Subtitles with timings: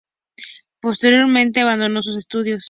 [0.79, 2.59] Posteriormente abandonó sus estudios.